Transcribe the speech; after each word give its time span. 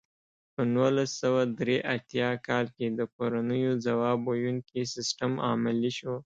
په 0.53 0.61
نولس 0.75 1.09
سوه 1.21 1.41
درې 1.59 1.77
اتیا 1.95 2.29
کال 2.47 2.65
کې 2.75 2.85
د 2.89 3.01
کورنیو 3.15 3.71
ځواب 3.85 4.19
ویونکی 4.25 4.81
سیستم 4.95 5.31
عملي 5.51 5.91
شو. 5.97 6.13